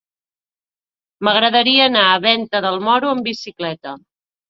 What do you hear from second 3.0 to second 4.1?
amb bicicleta.